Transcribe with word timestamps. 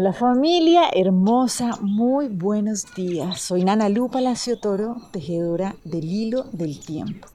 Hola 0.00 0.12
familia 0.12 0.82
hermosa, 0.94 1.72
muy 1.80 2.28
buenos 2.28 2.84
días. 2.94 3.40
Soy 3.40 3.64
Nana 3.64 3.88
Lu 3.88 4.08
Palacio 4.08 4.56
Toro, 4.60 4.94
tejedora 5.10 5.74
del 5.82 6.04
hilo 6.04 6.44
del 6.52 6.78
tiempo. 6.78 7.26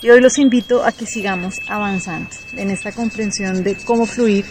Y 0.00 0.10
hoy 0.10 0.20
los 0.20 0.38
invito 0.38 0.84
a 0.84 0.92
que 0.92 1.06
sigamos 1.06 1.58
avanzando 1.68 2.30
en 2.52 2.70
esta 2.70 2.92
comprensión 2.92 3.64
de 3.64 3.76
cómo 3.84 4.06
fluir 4.06 4.44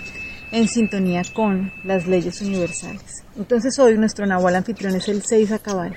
en 0.52 0.68
sintonía 0.68 1.22
con 1.34 1.72
las 1.86 2.06
leyes 2.06 2.42
universales. 2.42 3.24
Entonces 3.38 3.80
hoy 3.80 3.98
nuestro 3.98 4.26
Nahual 4.26 4.56
anfitrión 4.56 4.94
es 4.94 5.08
el 5.08 5.22
6 5.22 5.54
a 5.54 5.60
cabal. 5.60 5.96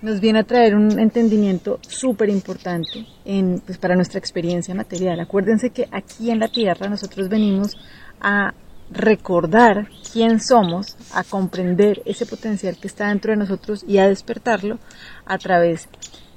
Nos 0.00 0.20
viene 0.20 0.38
a 0.38 0.44
traer 0.44 0.74
un 0.74 0.98
entendimiento 0.98 1.80
súper 1.86 2.30
importante 2.30 3.06
pues, 3.66 3.76
para 3.76 3.94
nuestra 3.94 4.18
experiencia 4.18 4.74
material. 4.74 5.20
Acuérdense 5.20 5.68
que 5.68 5.86
aquí 5.92 6.30
en 6.30 6.38
la 6.38 6.48
Tierra 6.48 6.88
nosotros 6.88 7.28
venimos 7.28 7.76
a 8.22 8.54
recordar 8.90 9.88
quién 10.12 10.40
somos, 10.40 10.96
a 11.12 11.24
comprender 11.24 12.02
ese 12.04 12.26
potencial 12.26 12.76
que 12.78 12.86
está 12.86 13.08
dentro 13.08 13.32
de 13.32 13.36
nosotros 13.36 13.84
y 13.86 13.98
a 13.98 14.08
despertarlo 14.08 14.78
a 15.24 15.38
través 15.38 15.88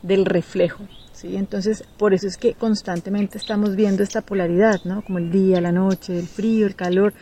del 0.01 0.25
reflejo. 0.25 0.83
¿sí? 1.13 1.35
Entonces, 1.35 1.83
por 1.97 2.13
eso 2.13 2.27
es 2.27 2.37
que 2.37 2.53
constantemente 2.53 3.37
estamos 3.37 3.75
viendo 3.75 4.03
esta 4.03 4.21
polaridad, 4.21 4.81
¿no? 4.85 5.01
Como 5.03 5.19
el 5.19 5.31
día, 5.31 5.61
la 5.61 5.71
noche, 5.71 6.17
el 6.17 6.27
frío, 6.27 6.65
el 6.67 6.75
calor, 6.75 7.13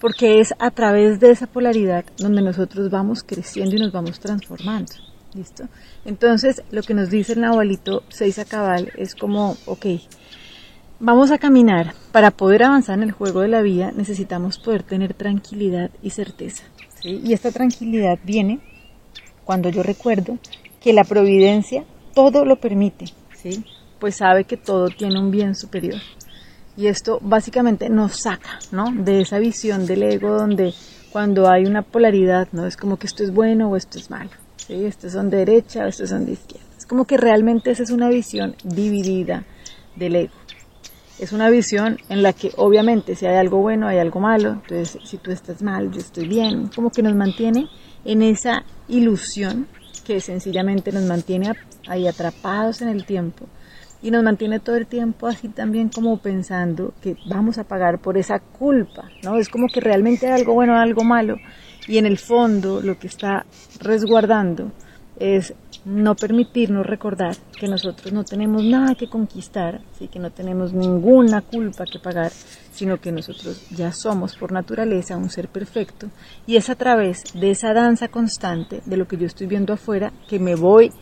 porque 0.00 0.40
es 0.40 0.54
a 0.58 0.70
través 0.70 1.20
de 1.20 1.30
esa 1.30 1.46
polaridad 1.46 2.04
donde 2.18 2.42
nosotros 2.42 2.90
vamos 2.90 3.22
creciendo 3.22 3.76
y 3.76 3.80
nos 3.80 3.92
vamos 3.92 4.20
transformando. 4.20 4.92
¿Listo? 5.34 5.68
Entonces, 6.04 6.62
lo 6.70 6.82
que 6.82 6.94
nos 6.94 7.10
dice 7.10 7.34
el 7.34 7.42
Nahualito 7.42 8.04
6 8.08 8.38
a 8.38 8.44
cabal 8.46 8.90
es 8.96 9.14
como, 9.14 9.56
ok, 9.66 9.86
Vamos 10.98 11.30
a 11.30 11.36
caminar. 11.36 11.92
Para 12.10 12.30
poder 12.30 12.62
avanzar 12.62 12.96
en 12.96 13.02
el 13.02 13.12
juego 13.12 13.42
de 13.42 13.48
la 13.48 13.60
vida 13.60 13.92
necesitamos 13.94 14.58
poder 14.58 14.82
tener 14.82 15.12
tranquilidad 15.12 15.90
y 16.02 16.08
certeza. 16.08 16.64
Y 17.02 17.34
esta 17.34 17.52
tranquilidad 17.52 18.18
viene 18.24 18.60
cuando 19.44 19.68
yo 19.68 19.82
recuerdo 19.82 20.38
que 20.80 20.94
la 20.94 21.04
providencia 21.04 21.84
todo 22.14 22.46
lo 22.46 22.56
permite, 22.56 23.04
¿sí? 23.34 23.62
pues 23.98 24.16
sabe 24.16 24.44
que 24.44 24.56
todo 24.56 24.88
tiene 24.88 25.20
un 25.20 25.30
bien 25.30 25.54
superior. 25.54 26.00
Y 26.78 26.86
esto 26.86 27.18
básicamente 27.20 27.90
nos 27.90 28.16
saca 28.16 28.58
¿no? 28.72 28.90
de 28.90 29.20
esa 29.20 29.38
visión 29.38 29.84
del 29.84 30.02
ego 30.02 30.38
donde 30.38 30.72
cuando 31.12 31.50
hay 31.50 31.66
una 31.66 31.82
polaridad, 31.82 32.48
no 32.52 32.66
es 32.66 32.78
como 32.78 32.96
que 32.96 33.06
esto 33.06 33.22
es 33.22 33.34
bueno 33.34 33.68
o 33.68 33.76
esto 33.76 33.98
es 33.98 34.08
malo, 34.08 34.30
¿sí? 34.56 34.86
estos 34.86 35.12
son 35.12 35.28
de 35.28 35.38
derecha 35.44 35.84
o 35.84 35.88
estos 35.88 36.08
son 36.08 36.24
de 36.24 36.32
izquierda. 36.32 36.66
Es 36.78 36.86
como 36.86 37.04
que 37.04 37.18
realmente 37.18 37.70
esa 37.70 37.82
es 37.82 37.90
una 37.90 38.08
visión 38.08 38.56
dividida 38.64 39.44
del 39.94 40.16
ego 40.16 40.45
es 41.18 41.32
una 41.32 41.48
visión 41.50 41.98
en 42.08 42.22
la 42.22 42.32
que 42.32 42.52
obviamente 42.56 43.14
si 43.14 43.26
hay 43.26 43.36
algo 43.36 43.58
bueno 43.58 43.88
hay 43.88 43.98
algo 43.98 44.20
malo, 44.20 44.52
entonces 44.52 44.98
si 45.04 45.16
tú 45.18 45.30
estás 45.30 45.62
mal 45.62 45.90
yo 45.90 46.00
estoy 46.00 46.28
bien, 46.28 46.68
como 46.74 46.90
que 46.90 47.02
nos 47.02 47.14
mantiene 47.14 47.68
en 48.04 48.22
esa 48.22 48.64
ilusión 48.88 49.66
que 50.06 50.20
sencillamente 50.20 50.92
nos 50.92 51.02
mantiene 51.04 51.52
ahí 51.88 52.06
atrapados 52.06 52.80
en 52.80 52.88
el 52.88 53.04
tiempo. 53.04 53.46
Y 54.02 54.10
nos 54.10 54.22
mantiene 54.22 54.60
todo 54.60 54.76
el 54.76 54.86
tiempo 54.86 55.26
así 55.26 55.48
también 55.48 55.88
como 55.88 56.18
pensando 56.18 56.94
que 57.00 57.16
vamos 57.28 57.58
a 57.58 57.64
pagar 57.64 57.98
por 57.98 58.16
esa 58.16 58.38
culpa, 58.38 59.08
¿no? 59.22 59.38
Es 59.38 59.48
como 59.48 59.66
que 59.66 59.80
realmente 59.80 60.26
hay 60.26 60.38
algo 60.38 60.52
bueno 60.52 60.78
algo 60.78 61.02
malo. 61.02 61.38
Y 61.88 61.98
en 61.98 62.06
el 62.06 62.18
fondo 62.18 62.80
lo 62.82 62.98
que 62.98 63.08
está 63.08 63.46
resguardando 63.80 64.70
es 65.18 65.54
no 65.84 66.14
permitirnos 66.14 66.84
recordar 66.84 67.36
que 67.58 67.68
nosotros 67.68 68.12
no 68.12 68.24
tenemos 68.24 68.64
nada 68.64 68.94
que 68.94 69.08
conquistar, 69.08 69.80
¿sí? 69.98 70.08
que 70.08 70.18
no 70.18 70.30
tenemos 70.30 70.72
ninguna 70.72 71.42
culpa 71.42 71.84
que 71.84 72.00
pagar, 72.00 72.32
sino 72.72 73.00
que 73.00 73.12
nosotros 73.12 73.68
ya 73.70 73.92
somos 73.92 74.36
por 74.36 74.52
naturaleza 74.52 75.16
un 75.16 75.30
ser 75.30 75.48
perfecto 75.48 76.08
y 76.46 76.56
es 76.56 76.68
a 76.70 76.74
través 76.74 77.22
de 77.34 77.52
esa 77.52 77.72
danza 77.72 78.08
constante 78.08 78.82
de 78.84 78.96
lo 78.96 79.06
que 79.06 79.16
yo 79.16 79.26
estoy 79.26 79.46
viendo 79.46 79.72
afuera 79.72 80.12
que 80.28 80.38
me 80.38 80.56
voy 80.56 80.92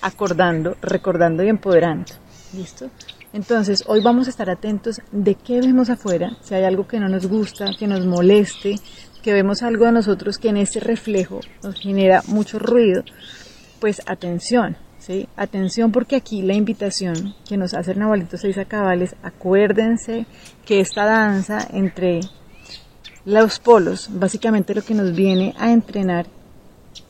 acordando, 0.00 0.76
recordando 0.82 1.42
y 1.44 1.48
empoderando. 1.48 2.12
¿Listo? 2.52 2.90
Entonces, 3.32 3.84
hoy 3.86 4.02
vamos 4.02 4.26
a 4.26 4.30
estar 4.30 4.50
atentos 4.50 5.00
de 5.10 5.36
qué 5.36 5.60
vemos 5.60 5.88
afuera, 5.88 6.36
si 6.42 6.54
hay 6.54 6.64
algo 6.64 6.86
que 6.86 7.00
no 7.00 7.08
nos 7.08 7.26
gusta, 7.26 7.70
que 7.78 7.86
nos 7.86 8.04
moleste, 8.04 8.74
que 9.22 9.32
vemos 9.32 9.62
algo 9.62 9.86
de 9.86 9.92
nosotros 9.92 10.36
que 10.36 10.48
en 10.48 10.58
ese 10.58 10.80
reflejo 10.80 11.40
nos 11.62 11.80
genera 11.80 12.22
mucho 12.26 12.58
ruido, 12.58 13.04
pues 13.82 14.00
atención, 14.06 14.76
¿sí? 15.00 15.28
Atención 15.36 15.90
porque 15.90 16.14
aquí 16.14 16.40
la 16.40 16.54
invitación 16.54 17.34
que 17.44 17.56
nos 17.56 17.74
hace 17.74 17.90
el 17.90 17.98
Nahualito 17.98 18.38
Seis 18.38 18.56
Cabales, 18.68 19.16
acuérdense 19.24 20.24
que 20.64 20.78
esta 20.78 21.04
danza 21.04 21.66
entre 21.72 22.20
los 23.24 23.58
polos, 23.58 24.08
básicamente 24.12 24.72
lo 24.72 24.82
que 24.82 24.94
nos 24.94 25.12
viene 25.16 25.52
a 25.58 25.72
entrenar 25.72 26.26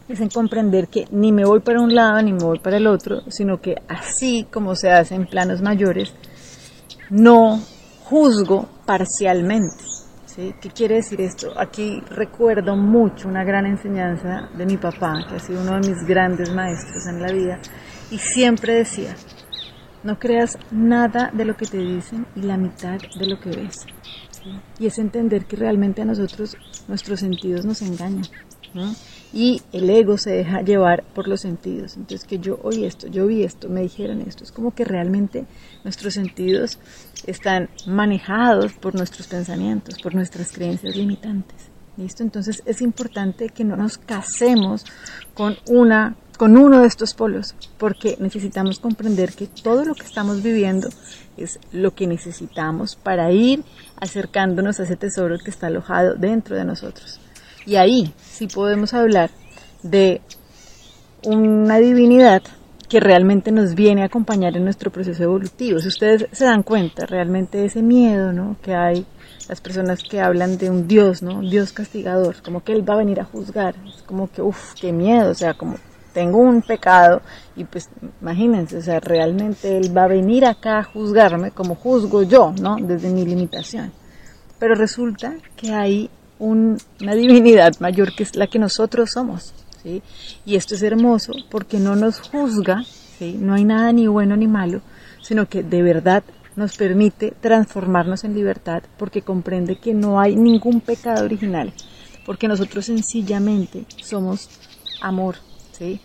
es 0.08 0.18
en 0.22 0.30
comprender 0.30 0.88
que 0.88 1.06
ni 1.10 1.30
me 1.30 1.44
voy 1.44 1.60
para 1.60 1.82
un 1.82 1.94
lado 1.94 2.22
ni 2.22 2.32
me 2.32 2.42
voy 2.42 2.58
para 2.58 2.78
el 2.78 2.86
otro, 2.86 3.20
sino 3.30 3.60
que 3.60 3.74
así 3.86 4.46
como 4.50 4.74
se 4.74 4.90
hace 4.90 5.14
en 5.14 5.26
planos 5.26 5.60
mayores, 5.60 6.14
no 7.10 7.60
juzgo 8.04 8.66
parcialmente. 8.86 9.91
¿Qué 10.34 10.70
quiere 10.74 10.94
decir 10.96 11.20
esto? 11.20 11.52
Aquí 11.58 12.00
recuerdo 12.08 12.74
mucho 12.74 13.28
una 13.28 13.44
gran 13.44 13.66
enseñanza 13.66 14.48
de 14.56 14.64
mi 14.64 14.78
papá, 14.78 15.26
que 15.28 15.34
ha 15.34 15.38
sido 15.38 15.60
uno 15.60 15.78
de 15.78 15.90
mis 15.90 16.06
grandes 16.06 16.50
maestros 16.54 17.06
en 17.06 17.20
la 17.20 17.30
vida, 17.30 17.60
y 18.10 18.16
siempre 18.16 18.76
decía, 18.76 19.14
no 20.02 20.18
creas 20.18 20.58
nada 20.70 21.30
de 21.34 21.44
lo 21.44 21.54
que 21.54 21.66
te 21.66 21.76
dicen 21.76 22.26
y 22.34 22.42
la 22.42 22.56
mitad 22.56 22.98
de 23.18 23.26
lo 23.26 23.38
que 23.38 23.50
ves. 23.50 23.84
Y 24.78 24.86
es 24.86 24.98
entender 24.98 25.44
que 25.44 25.56
realmente 25.56 26.00
a 26.00 26.06
nosotros 26.06 26.56
nuestros 26.88 27.20
sentidos 27.20 27.66
nos 27.66 27.82
engañan. 27.82 28.24
Y 29.32 29.62
el 29.72 29.88
ego 29.88 30.18
se 30.18 30.30
deja 30.30 30.62
llevar 30.62 31.04
por 31.14 31.28
los 31.28 31.40
sentidos. 31.40 31.96
Entonces 31.96 32.26
que 32.26 32.38
yo 32.38 32.58
oí 32.62 32.84
esto, 32.84 33.06
yo 33.06 33.26
vi 33.26 33.42
esto, 33.42 33.68
me 33.68 33.82
dijeron 33.82 34.20
esto. 34.22 34.44
Es 34.44 34.52
como 34.52 34.74
que 34.74 34.84
realmente 34.84 35.46
nuestros 35.84 36.14
sentidos 36.14 36.78
están 37.26 37.68
manejados 37.86 38.72
por 38.74 38.94
nuestros 38.94 39.26
pensamientos, 39.26 39.98
por 40.02 40.14
nuestras 40.14 40.52
creencias 40.52 40.96
limitantes. 40.96 41.56
¿Listo? 41.96 42.22
Entonces 42.22 42.62
es 42.64 42.80
importante 42.80 43.50
que 43.50 43.64
no 43.64 43.76
nos 43.76 43.98
casemos 43.98 44.84
con 45.34 45.56
una 45.68 46.16
con 46.38 46.56
uno 46.56 46.80
de 46.80 46.88
estos 46.88 47.14
polos, 47.14 47.54
porque 47.78 48.16
necesitamos 48.18 48.80
comprender 48.80 49.32
que 49.32 49.46
todo 49.46 49.84
lo 49.84 49.94
que 49.94 50.04
estamos 50.04 50.42
viviendo 50.42 50.88
es 51.36 51.60
lo 51.70 51.94
que 51.94 52.08
necesitamos 52.08 52.96
para 52.96 53.30
ir 53.30 53.62
acercándonos 54.00 54.80
a 54.80 54.82
ese 54.82 54.96
tesoro 54.96 55.38
que 55.38 55.50
está 55.50 55.68
alojado 55.68 56.14
dentro 56.14 56.56
de 56.56 56.64
nosotros. 56.64 57.20
Y 57.66 57.76
ahí 57.76 58.12
sí 58.18 58.46
podemos 58.46 58.94
hablar 58.94 59.30
de 59.82 60.20
una 61.24 61.78
divinidad 61.78 62.42
que 62.88 63.00
realmente 63.00 63.52
nos 63.52 63.74
viene 63.74 64.02
a 64.02 64.06
acompañar 64.06 64.54
en 64.56 64.64
nuestro 64.64 64.90
proceso 64.90 65.22
evolutivo. 65.22 65.78
Si 65.78 65.88
ustedes 65.88 66.26
se 66.30 66.44
dan 66.44 66.62
cuenta, 66.62 67.06
realmente 67.06 67.64
ese 67.64 67.80
miedo, 67.80 68.32
¿no? 68.32 68.56
Que 68.60 68.74
hay 68.74 69.06
las 69.48 69.62
personas 69.62 70.02
que 70.02 70.20
hablan 70.20 70.58
de 70.58 70.68
un 70.68 70.86
Dios, 70.86 71.22
¿no? 71.22 71.38
Un 71.38 71.48
Dios 71.48 71.72
castigador, 71.72 72.42
como 72.42 72.62
que 72.62 72.72
Él 72.72 72.86
va 72.86 72.94
a 72.94 72.98
venir 72.98 73.18
a 73.20 73.24
juzgar. 73.24 73.76
Es 73.86 74.02
como 74.02 74.30
que, 74.30 74.42
uff, 74.42 74.74
qué 74.78 74.92
miedo, 74.92 75.30
o 75.30 75.34
sea, 75.34 75.54
como 75.54 75.76
tengo 76.12 76.38
un 76.38 76.60
pecado 76.60 77.22
y 77.56 77.64
pues 77.64 77.88
imagínense, 78.20 78.76
o 78.76 78.82
sea, 78.82 79.00
realmente 79.00 79.78
Él 79.78 79.96
va 79.96 80.04
a 80.04 80.08
venir 80.08 80.44
acá 80.44 80.80
a 80.80 80.84
juzgarme 80.84 81.52
como 81.52 81.74
juzgo 81.74 82.22
yo, 82.22 82.52
¿no? 82.60 82.76
Desde 82.78 83.08
mi 83.08 83.24
limitación. 83.24 83.90
Pero 84.58 84.74
resulta 84.74 85.34
que 85.56 85.72
hay 85.72 86.10
una 86.42 87.14
divinidad 87.14 87.78
mayor 87.80 88.14
que 88.14 88.24
es 88.24 88.36
la 88.36 88.48
que 88.48 88.58
nosotros 88.58 89.12
somos. 89.12 89.54
Y 90.44 90.56
esto 90.56 90.74
es 90.74 90.82
hermoso 90.82 91.32
porque 91.50 91.78
no 91.78 91.96
nos 91.96 92.20
juzga, 92.20 92.84
no 93.20 93.54
hay 93.54 93.64
nada 93.64 93.92
ni 93.92 94.06
bueno 94.06 94.36
ni 94.36 94.46
malo, 94.46 94.80
sino 95.22 95.48
que 95.48 95.62
de 95.62 95.82
verdad 95.82 96.22
nos 96.56 96.76
permite 96.76 97.32
transformarnos 97.40 98.24
en 98.24 98.34
libertad 98.34 98.82
porque 98.98 99.22
comprende 99.22 99.76
que 99.76 99.94
no 99.94 100.20
hay 100.20 100.36
ningún 100.36 100.80
pecado 100.80 101.24
original, 101.24 101.72
porque 102.26 102.48
nosotros 102.48 102.86
sencillamente 102.86 103.84
somos 104.02 104.48
amor, 105.00 105.36
¿sí? 105.72 106.00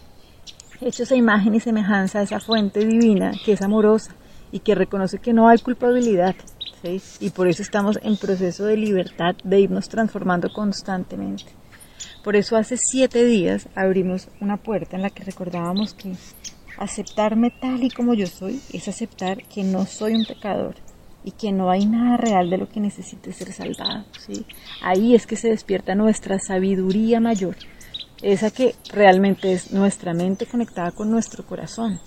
hechos 0.81 1.12
a 1.12 1.16
imagen 1.16 1.56
y 1.56 1.60
semejanza 1.60 2.19
a 2.19 2.24
esa 2.24 2.39
fuente 2.39 2.86
divina 2.86 3.31
que 3.44 3.54
es 3.54 3.62
amorosa 3.62 4.13
y 4.52 4.60
que 4.60 4.76
reconoce 4.76 5.20
que 5.20 5.34
no 5.34 5.48
hay 5.48 5.60
culpabilidad, 5.60 6.36
y 7.20 7.30
por 7.32 7.48
eso 7.48 7.62
estamos 7.62 8.00
en 8.02 8.18
proceso 8.18 8.66
de 8.66 8.78
libertad, 8.78 9.36
de 9.44 9.60
irnos 9.60 9.90
transformando 9.90 10.50
constantemente. 10.54 11.46
Por 12.24 12.36
eso 12.36 12.56
hace 12.56 12.78
siete 12.78 13.26
días 13.26 13.68
abrimos 13.76 14.30
una 14.42 14.58
puerta 14.58 14.96
en 14.96 15.02
la 15.02 15.10
que 15.10 15.24
recordábamos 15.24 15.94
que 15.94 16.14
aceptarme 16.78 17.52
tal 17.52 17.84
y 17.84 17.90
como 17.90 18.14
yo 18.14 18.28
soy 18.28 18.62
es 18.72 18.88
aceptar 18.88 19.44
que 19.46 19.64
no 19.64 19.86
soy 19.86 20.14
un 20.14 20.26
pecador 20.26 20.76
y 21.24 21.32
que 21.32 21.52
no 21.52 21.70
hay 21.70 21.86
nada 21.86 22.18
real 22.18 22.50
de 22.50 22.58
lo 22.58 22.70
que 22.70 22.80
necesite 22.80 23.34
ser 23.34 23.52
salvado. 23.52 24.06
¿sí? 24.20 24.46
Ahí 24.82 25.16
es 25.16 25.26
que 25.26 25.36
se 25.36 25.50
despierta 25.50 25.96
nuestra 25.96 26.40
sabiduría 26.40 27.20
mayor, 27.20 27.56
esa 28.22 28.52
que 28.52 28.76
realmente 28.92 29.52
es 29.54 29.72
nuestra 29.72 30.14
mente 30.14 30.46
conectada 30.46 30.92
con 30.92 31.10
nuestro 31.10 31.46
corazón. 31.46 32.00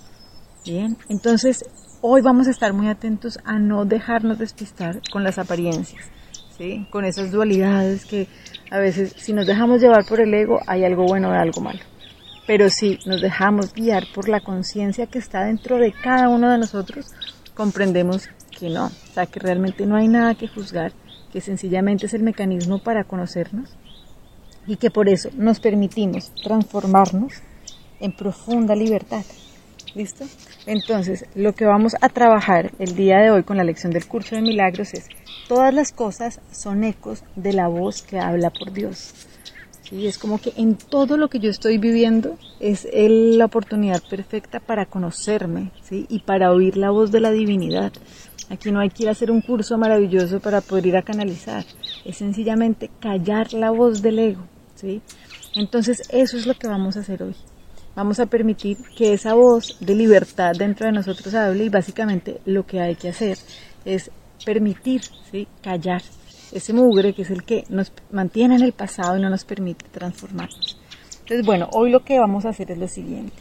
Bien, 0.63 0.97
entonces 1.09 1.63
Hoy 2.03 2.21
vamos 2.21 2.47
a 2.47 2.49
estar 2.51 2.73
muy 2.73 2.87
atentos 2.87 3.37
a 3.43 3.59
no 3.59 3.85
dejarnos 3.85 4.39
despistar 4.39 5.01
con 5.11 5.23
las 5.23 5.37
apariencias. 5.37 6.03
¿sí? 6.57 6.87
con 6.89 7.05
esas 7.05 7.31
dualidades 7.31 8.05
que 8.05 8.27
a 8.71 8.79
veces 8.79 9.13
si 9.17 9.33
nos 9.33 9.45
dejamos 9.45 9.81
llevar 9.81 10.05
por 10.05 10.19
el 10.19 10.33
ego 10.33 10.59
hay 10.65 10.83
algo 10.83 11.05
bueno 11.05 11.29
o 11.29 11.31
algo 11.31 11.61
malo. 11.61 11.79
Pero 12.47 12.71
si 12.71 12.97
nos 13.05 13.21
dejamos 13.21 13.73
guiar 13.73 14.05
por 14.15 14.27
la 14.27 14.39
conciencia 14.39 15.05
que 15.05 15.19
está 15.19 15.43
dentro 15.43 15.77
de 15.77 15.91
cada 15.91 16.27
uno 16.29 16.49
de 16.49 16.57
nosotros, 16.57 17.07
comprendemos 17.53 18.29
que 18.57 18.69
no, 18.69 18.85
o 18.87 19.13
sea, 19.13 19.27
que 19.27 19.39
realmente 19.39 19.85
no 19.85 19.95
hay 19.95 20.07
nada 20.07 20.33
que 20.33 20.47
juzgar, 20.47 20.93
que 21.31 21.39
sencillamente 21.39 22.07
es 22.07 22.15
el 22.15 22.23
mecanismo 22.23 22.79
para 22.79 23.03
conocernos 23.03 23.69
y 24.65 24.77
que 24.77 24.89
por 24.89 25.07
eso 25.07 25.29
nos 25.35 25.59
permitimos 25.59 26.31
transformarnos 26.43 27.33
en 27.99 28.11
profunda 28.11 28.75
libertad. 28.75 29.23
¿Listo? 29.93 30.25
Entonces, 30.65 31.25
lo 31.33 31.53
que 31.53 31.65
vamos 31.65 31.95
a 32.01 32.09
trabajar 32.09 32.71
el 32.77 32.95
día 32.95 33.17
de 33.17 33.31
hoy 33.31 33.43
con 33.43 33.57
la 33.57 33.63
lección 33.63 33.91
del 33.91 34.07
curso 34.07 34.35
de 34.35 34.41
milagros 34.41 34.93
es, 34.93 35.07
todas 35.47 35.73
las 35.73 35.91
cosas 35.91 36.39
son 36.51 36.83
ecos 36.83 37.23
de 37.35 37.53
la 37.53 37.67
voz 37.67 38.03
que 38.03 38.19
habla 38.19 38.51
por 38.51 38.71
Dios. 38.71 39.13
¿Sí? 39.81 40.05
Es 40.05 40.19
como 40.19 40.37
que 40.39 40.53
en 40.57 40.75
todo 40.75 41.17
lo 41.17 41.29
que 41.29 41.39
yo 41.39 41.49
estoy 41.49 41.79
viviendo 41.79 42.37
es 42.59 42.87
la 42.93 43.45
oportunidad 43.45 44.03
perfecta 44.07 44.59
para 44.59 44.85
conocerme 44.85 45.71
¿sí? 45.81 46.05
y 46.09 46.19
para 46.19 46.51
oír 46.51 46.77
la 46.77 46.91
voz 46.91 47.11
de 47.11 47.21
la 47.21 47.31
divinidad. 47.31 47.91
Aquí 48.49 48.71
no 48.71 48.79
hay 48.79 48.89
que 48.89 49.03
ir 49.03 49.09
a 49.09 49.13
hacer 49.13 49.31
un 49.31 49.41
curso 49.41 49.77
maravilloso 49.79 50.39
para 50.39 50.61
poder 50.61 50.85
ir 50.85 50.97
a 50.97 51.01
canalizar. 51.01 51.65
Es 52.05 52.17
sencillamente 52.17 52.91
callar 52.99 53.53
la 53.53 53.71
voz 53.71 54.01
del 54.03 54.19
ego. 54.19 54.43
¿sí? 54.75 55.01
Entonces, 55.55 56.03
eso 56.11 56.37
es 56.37 56.45
lo 56.45 56.53
que 56.53 56.67
vamos 56.67 56.97
a 56.97 56.99
hacer 56.99 57.23
hoy 57.23 57.35
vamos 57.95 58.19
a 58.19 58.25
permitir 58.25 58.77
que 58.95 59.13
esa 59.13 59.33
voz 59.33 59.77
de 59.79 59.95
libertad 59.95 60.53
dentro 60.57 60.85
de 60.85 60.93
nosotros 60.93 61.33
hable 61.33 61.65
y 61.65 61.69
básicamente 61.69 62.41
lo 62.45 62.65
que 62.65 62.79
hay 62.79 62.95
que 62.95 63.09
hacer 63.09 63.37
es 63.85 64.11
permitir, 64.45 65.01
¿sí? 65.31 65.47
callar 65.61 66.01
ese 66.51 66.73
mugre 66.73 67.13
que 67.13 67.21
es 67.21 67.29
el 67.29 67.43
que 67.43 67.63
nos 67.69 67.91
mantiene 68.11 68.55
en 68.55 68.63
el 68.63 68.73
pasado 68.73 69.17
y 69.17 69.21
no 69.21 69.29
nos 69.29 69.45
permite 69.45 69.85
transformarnos. 69.91 70.77
Entonces, 71.19 71.45
bueno, 71.45 71.69
hoy 71.71 71.91
lo 71.91 72.03
que 72.03 72.19
vamos 72.19 72.45
a 72.45 72.49
hacer 72.49 72.71
es 72.71 72.77
lo 72.77 72.87
siguiente. 72.87 73.35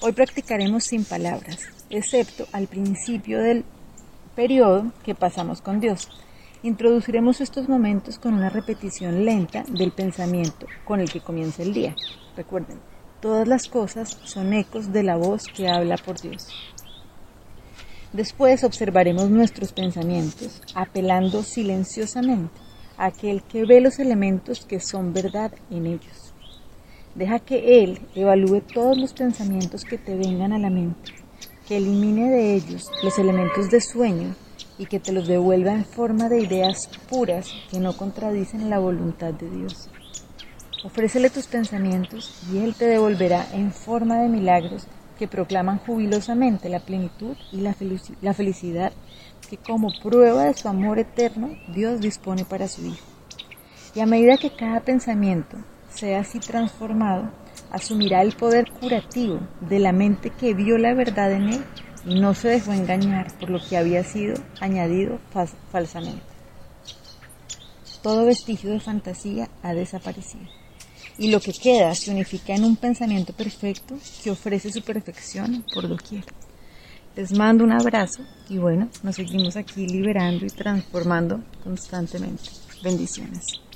Hoy 0.00 0.12
practicaremos 0.12 0.84
sin 0.84 1.04
palabras, 1.04 1.58
excepto 1.90 2.46
al 2.52 2.66
principio 2.66 3.40
del 3.40 3.64
periodo 4.34 4.92
que 5.04 5.14
pasamos 5.14 5.60
con 5.60 5.80
Dios. 5.80 6.08
Introduciremos 6.62 7.40
estos 7.40 7.68
momentos 7.68 8.18
con 8.18 8.34
una 8.34 8.48
repetición 8.48 9.24
lenta 9.24 9.64
del 9.68 9.92
pensamiento 9.92 10.66
con 10.84 11.00
el 11.00 11.10
que 11.10 11.20
comienza 11.20 11.62
el 11.62 11.74
día. 11.74 11.94
Recuerden, 12.36 12.78
Todas 13.20 13.46
las 13.46 13.68
cosas 13.68 14.16
son 14.24 14.54
ecos 14.54 14.94
de 14.94 15.02
la 15.02 15.16
voz 15.16 15.46
que 15.46 15.68
habla 15.68 15.98
por 15.98 16.18
Dios. 16.18 16.48
Después 18.14 18.64
observaremos 18.64 19.28
nuestros 19.28 19.72
pensamientos, 19.72 20.62
apelando 20.74 21.42
silenciosamente 21.42 22.58
a 22.96 23.06
aquel 23.06 23.42
que 23.42 23.66
ve 23.66 23.82
los 23.82 23.98
elementos 23.98 24.64
que 24.64 24.80
son 24.80 25.12
verdad 25.12 25.52
en 25.70 25.86
ellos. 25.86 26.32
Deja 27.14 27.40
que 27.40 27.82
Él 27.82 28.00
evalúe 28.14 28.62
todos 28.62 28.96
los 28.96 29.12
pensamientos 29.12 29.84
que 29.84 29.98
te 29.98 30.16
vengan 30.16 30.54
a 30.54 30.58
la 30.58 30.70
mente, 30.70 31.12
que 31.68 31.76
elimine 31.76 32.30
de 32.30 32.54
ellos 32.54 32.90
los 33.02 33.18
elementos 33.18 33.70
de 33.70 33.82
sueño 33.82 34.34
y 34.78 34.86
que 34.86 34.98
te 34.98 35.12
los 35.12 35.28
devuelva 35.28 35.72
en 35.72 35.84
forma 35.84 36.30
de 36.30 36.40
ideas 36.40 36.88
puras 37.10 37.52
que 37.70 37.80
no 37.80 37.94
contradicen 37.94 38.70
la 38.70 38.78
voluntad 38.78 39.34
de 39.34 39.50
Dios. 39.50 39.90
Ofrécele 40.82 41.28
tus 41.28 41.46
pensamientos 41.46 42.42
y 42.50 42.58
Él 42.58 42.74
te 42.74 42.86
devolverá 42.86 43.46
en 43.52 43.70
forma 43.70 44.16
de 44.22 44.28
milagros 44.28 44.86
que 45.18 45.28
proclaman 45.28 45.78
jubilosamente 45.78 46.70
la 46.70 46.80
plenitud 46.80 47.36
y 47.52 47.60
la, 47.60 47.74
felicidad 48.32 48.90
que 49.50 49.58
como 49.58 49.88
prueba 50.02 50.44
de 50.44 50.54
su 50.54 50.68
amor 50.68 50.98
eterno 50.98 51.50
Dios 51.68 52.00
dispone 52.00 52.46
para 52.46 52.66
su 52.66 52.86
Hijo. 52.86 53.04
Y 53.94 54.00
a 54.00 54.06
medida 54.06 54.38
que 54.38 54.56
cada 54.56 54.80
pensamiento 54.80 55.58
sea 55.90 56.20
así 56.20 56.40
transformado, 56.40 57.30
asumirá 57.70 58.22
el 58.22 58.32
poder 58.32 58.70
curativo 58.70 59.40
de 59.60 59.80
la 59.80 59.92
mente 59.92 60.30
que 60.30 60.54
vio 60.54 60.78
la 60.78 60.94
verdad 60.94 61.32
en 61.32 61.50
él 61.50 61.64
y 62.06 62.18
no 62.18 62.32
se 62.32 62.48
dejó 62.48 62.72
engañar 62.72 63.36
por 63.38 63.50
lo 63.50 63.58
que 63.60 63.76
había 63.76 64.02
sido 64.02 64.34
añadido 64.60 65.18
falsamente. 65.70 66.22
Todo 68.02 68.24
vestigio 68.24 68.70
de 68.70 68.80
fantasía 68.80 69.50
ha 69.62 69.74
desaparecido 69.74 70.59
y 71.18 71.30
lo 71.30 71.40
que 71.40 71.52
queda 71.52 71.94
se 71.94 72.10
unifica 72.10 72.54
en 72.54 72.64
un 72.64 72.76
pensamiento 72.76 73.32
perfecto 73.32 73.96
que 74.22 74.30
ofrece 74.30 74.72
su 74.72 74.82
perfección 74.82 75.64
por 75.74 75.88
doquier. 75.88 76.24
Les 77.16 77.32
mando 77.32 77.64
un 77.64 77.72
abrazo 77.72 78.22
y 78.48 78.58
bueno, 78.58 78.88
nos 79.02 79.16
seguimos 79.16 79.56
aquí 79.56 79.86
liberando 79.86 80.46
y 80.46 80.50
transformando 80.50 81.40
constantemente. 81.62 82.44
Bendiciones. 82.82 83.60